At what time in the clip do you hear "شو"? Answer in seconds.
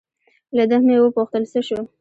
1.67-1.79